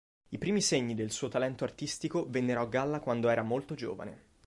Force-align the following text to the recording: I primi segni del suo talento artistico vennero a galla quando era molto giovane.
I 0.29 0.39
primi 0.39 0.61
segni 0.61 0.95
del 0.95 1.11
suo 1.11 1.27
talento 1.27 1.63
artistico 1.63 2.25
vennero 2.27 2.61
a 2.61 2.65
galla 2.65 2.99
quando 2.99 3.29
era 3.29 3.43
molto 3.43 3.75
giovane. 3.75 4.29